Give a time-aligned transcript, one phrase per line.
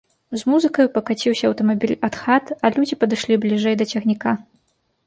[0.35, 4.31] З музыкаю пакаціўся аўтамабіль ад хат, а людзі падышлі бліжэй да цягніка.